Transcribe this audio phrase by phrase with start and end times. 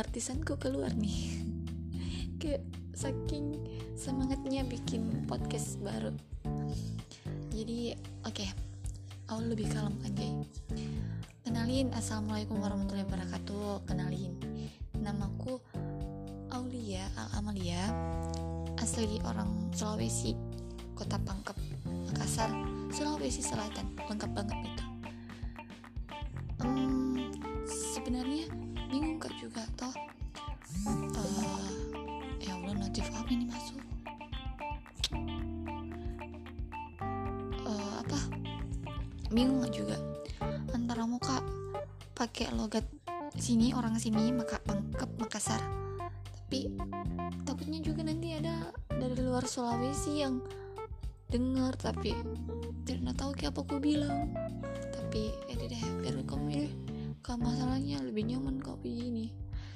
[0.00, 1.44] keartisanku keluar nih.
[2.40, 2.64] Kayak
[2.96, 3.60] saking
[3.92, 6.16] semangatnya bikin podcast baru.
[7.52, 7.92] Jadi
[8.24, 8.32] oke.
[8.32, 8.48] Okay,
[9.28, 10.32] awal lebih kalem anjay
[11.44, 13.84] kenalin assalamualaikum warahmatullahi wabarakatuh.
[13.84, 14.32] Kenalin.
[14.96, 15.60] Namaku
[16.48, 17.92] Aulia Al Amalia.
[18.80, 20.32] Asli orang Sulawesi
[20.96, 21.60] kota Pangkep
[22.08, 22.48] Makassar
[22.88, 23.92] Sulawesi Selatan.
[24.08, 24.89] Lengkap banget itu
[39.30, 39.96] bingung juga.
[40.74, 41.42] Antara muka
[42.18, 42.84] pakai logat
[43.38, 45.62] sini orang sini maka Pangkep Makassar.
[46.34, 46.66] Tapi
[47.46, 50.42] takutnya juga nanti ada dari luar Sulawesi yang
[51.30, 52.10] dengar tapi
[52.82, 54.34] tidak tahu kayak apa aku bilang.
[54.90, 56.70] Tapi eh deh biar kamu ini
[57.22, 59.30] kalau masalahnya lebih nyaman kau begini.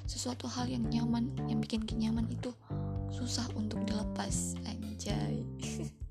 [0.05, 2.53] Sesuatu hal yang nyaman yang bikin kenyaman itu
[3.09, 5.41] susah untuk dilepas anjay.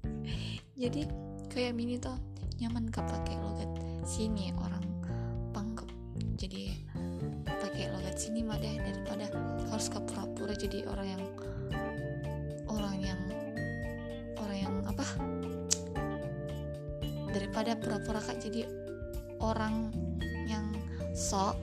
[0.81, 1.07] Jadi
[1.53, 2.19] kayak mini tuh
[2.63, 3.71] nyaman kak pakai logat
[4.07, 4.87] sini orang
[5.51, 5.91] pangkep
[6.39, 6.71] jadi
[7.47, 9.27] pakai logat sini mah daripada
[9.67, 11.25] harus ke pura-pura jadi orang yang
[12.71, 13.21] orang yang
[14.39, 15.07] orang yang apa?
[17.35, 18.71] Daripada pura-pura kak jadi
[19.43, 19.91] orang
[20.47, 20.71] yang
[21.11, 21.59] sok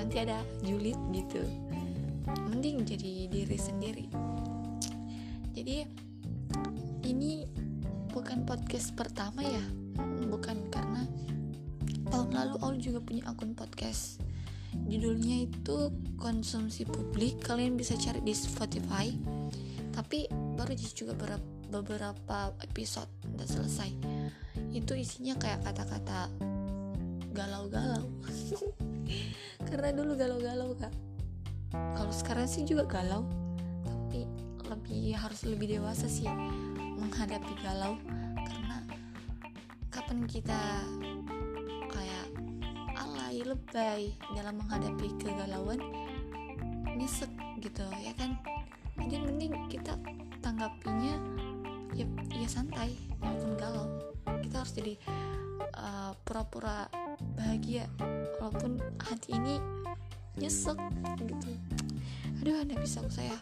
[0.00, 1.44] nanti ada julid gitu.
[2.48, 4.06] Mending jadi diri sendiri.
[5.52, 5.84] Jadi
[7.04, 7.44] ini
[8.08, 9.81] bukan podcast pertama ya
[12.82, 14.18] juga punya akun podcast.
[14.90, 17.38] Judulnya itu konsumsi publik.
[17.46, 19.14] Kalian bisa cari di Spotify.
[19.94, 20.26] Tapi
[20.58, 21.14] baru juga
[21.70, 23.90] beberapa episode udah selesai.
[24.74, 26.26] Itu isinya kayak kata-kata
[27.30, 28.10] galau-galau.
[29.68, 30.92] Karena dulu galau-galau kak.
[31.72, 33.24] Kalau sekarang sih juga galau.
[33.84, 34.26] Tapi
[34.68, 36.28] lebih harus lebih dewasa sih
[36.96, 37.96] menghadapi galau.
[38.36, 38.76] Karena
[39.92, 40.60] kapan kita
[43.44, 45.80] lebay dalam menghadapi kegalauan
[46.96, 48.38] nyesek gitu ya kan?
[48.98, 49.98] Jadi mending kita
[50.44, 51.16] tanggapinya
[51.96, 53.86] ya, ya santai walaupun galau.
[54.46, 54.94] Kita harus jadi
[55.78, 57.88] uh, pura-pura uh, bahagia
[58.38, 59.56] walaupun hati ini
[60.38, 60.78] nyesek
[61.24, 61.50] gitu.
[62.42, 63.38] Aduh anda bisa saya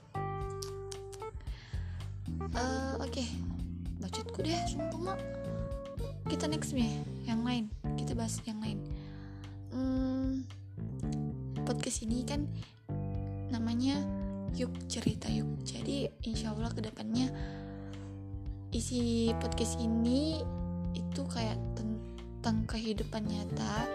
[2.56, 3.10] uh, oke.
[3.10, 3.28] Okay.
[4.00, 5.18] bacotku deh sumpah
[6.28, 7.68] kita next nih yang lain.
[8.00, 8.80] Kita bahas yang lain
[9.74, 10.46] hmm,
[11.66, 12.46] podcast ini kan
[13.50, 13.98] namanya
[14.54, 15.48] yuk cerita yuk.
[15.62, 17.30] Jadi insya Allah ke depannya
[18.70, 20.42] isi podcast ini
[20.94, 23.86] itu kayak tentang kehidupan nyata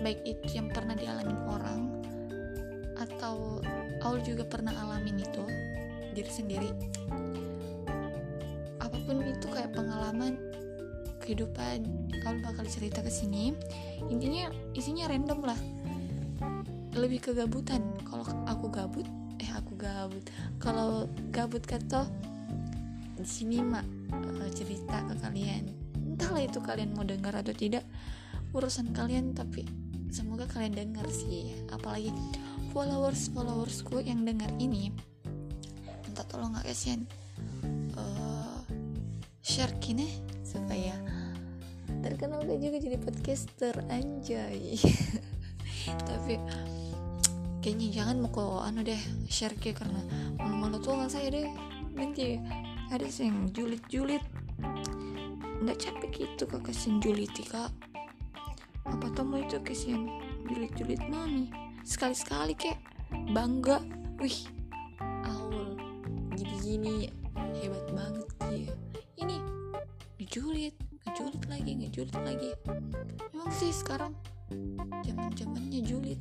[0.00, 1.80] baik itu yang pernah dialami orang
[2.98, 3.60] atau
[4.02, 5.44] Aul juga pernah alamin itu
[6.10, 6.70] diri sendiri.
[8.82, 10.51] Apa pun itu kayak pengalaman
[11.32, 11.88] kehidupan
[12.28, 13.56] Aul bakal cerita ke sini.
[14.12, 15.56] Intinya isinya random lah.
[16.92, 19.08] Lebih kegabutan kalau aku gabut
[19.40, 20.20] eh aku gabut.
[20.60, 22.04] Kalau gabut kata
[23.16, 23.88] di sini mak
[24.44, 25.72] eh, cerita ke kalian.
[26.14, 27.82] Entahlah itu kalian mau dengar atau tidak
[28.52, 29.64] urusan kalian tapi
[30.12, 31.56] semoga kalian dengar sih.
[31.72, 32.12] Apalagi
[32.76, 34.92] followers followersku yang dengar ini
[36.04, 37.08] minta tolong gak kasihan
[37.96, 38.60] uh,
[39.40, 40.92] share kini supaya
[42.02, 43.74] terkenal gak juga jadi podcaster?
[43.88, 44.76] Anjay.
[46.08, 46.34] Tapi
[47.62, 48.98] kayaknya jangan mau kok anu deh
[49.30, 50.02] share ke karena
[50.38, 51.48] malu-malu tuh nggak saya deh.
[51.94, 52.38] Nanti
[52.90, 54.22] ada yang julit-julit
[55.62, 57.70] nggak capek gitu kak kasihan julit kak.
[58.82, 60.10] Apa tamu itu kesian
[60.50, 61.48] julid-julid mami
[61.86, 62.78] sekali-sekali kek.
[63.30, 63.78] Bangga.
[64.18, 64.50] Wih.
[65.22, 65.78] Awal
[66.34, 66.96] jadi gini
[67.62, 68.74] hebat banget dia
[69.22, 69.38] ini
[70.18, 70.74] ngejulit
[71.62, 72.50] lagi ngejulit lagi.
[73.30, 74.10] Emang sih sekarang
[75.06, 76.18] zaman zamannya julid.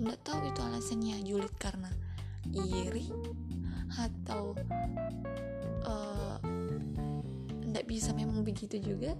[0.00, 1.92] Nggak tahu itu alasannya julid karena
[2.48, 3.12] iri
[4.00, 4.56] atau
[5.84, 6.40] uh,
[7.68, 9.12] nggak bisa memang begitu juga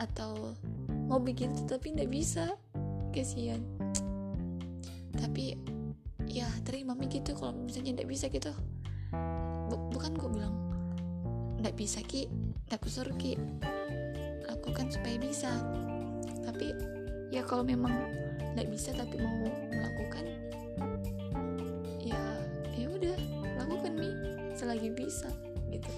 [0.00, 0.56] atau
[1.04, 2.48] mau bikin tapi nggak bisa.
[3.12, 3.60] Kasihan
[5.20, 5.60] tapi
[6.32, 8.56] ya terima gitu kalau misalnya nggak bisa gitu.
[9.68, 10.56] Bukan gue bilang
[11.60, 12.41] nggak bisa ki
[12.72, 13.36] nggak kusur ki
[14.48, 15.52] lakukan supaya bisa.
[16.40, 16.72] Tapi
[17.28, 17.92] ya kalau memang
[18.56, 20.24] nggak bisa tapi mau melakukan
[22.00, 22.16] ya
[22.72, 23.18] ya udah
[23.60, 24.08] lakukan mi.
[24.56, 25.28] Selagi bisa
[25.68, 25.92] gitu.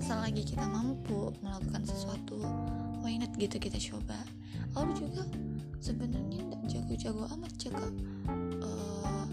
[0.00, 2.40] Selagi kita mampu melakukan sesuatu
[3.04, 4.16] why not gitu kita coba.
[4.72, 5.28] Lalu juga
[5.84, 9.28] sebenarnya nggak jago-jago amat cek uh,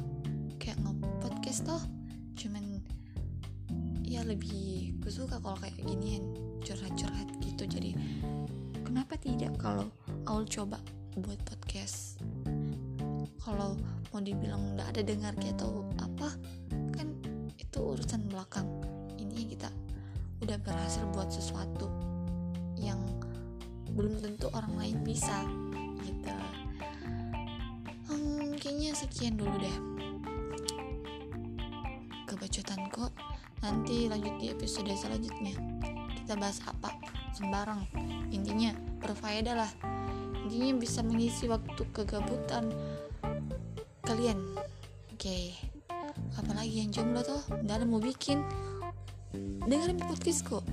[0.60, 1.84] kayak nge-podcast toh
[2.36, 2.80] cuman
[4.12, 6.36] ya lebih gue suka kalau kayak ginian
[6.68, 7.64] curhat-curhat gitu.
[7.64, 7.96] Jadi
[8.84, 9.88] kenapa tidak kalau
[10.28, 10.84] Aul coba
[11.16, 12.20] buat podcast?
[13.40, 13.80] Kalau
[14.12, 16.28] mau dibilang nggak ada dengar atau apa
[16.92, 17.08] kan
[17.56, 18.68] itu urusan belakang.
[19.16, 19.72] Ini kita
[20.44, 21.88] udah berhasil buat sesuatu
[22.76, 23.00] yang
[23.96, 25.48] belum tentu orang lain bisa
[26.04, 26.36] gitu.
[28.12, 29.78] Hmm, kayaknya sekian dulu deh.
[32.28, 33.31] Kebacotan kok
[33.62, 35.56] nanti lanjut di episode selanjutnya.
[36.18, 36.94] Kita bahas apa?
[37.38, 37.86] Sembarang.
[38.34, 39.72] Intinya berfaedah lah.
[40.46, 42.74] Intinya bisa mengisi waktu kegabutan
[44.06, 44.38] kalian.
[45.14, 45.22] Oke.
[45.22, 45.46] Okay.
[46.32, 48.42] apalagi yang jomblo tuh ada mau bikin.
[49.64, 50.66] Dengerin podcast kok.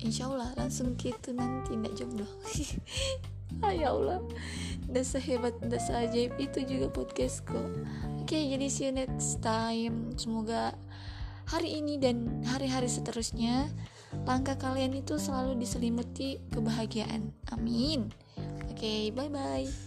[0.00, 2.26] Insya Allah langsung gitu nanti nggak jomblo.
[3.64, 4.20] Ah ya Allah.
[4.90, 7.56] Udah sehebat udah seajaib itu juga podcastku
[8.26, 10.10] oke okay, jadi see you next time.
[10.18, 10.74] Semoga
[11.46, 13.70] hari ini dan hari-hari seterusnya
[14.26, 17.30] langkah kalian itu selalu diselimuti kebahagiaan.
[17.54, 18.10] Amin.
[18.66, 19.85] Oke okay, bye bye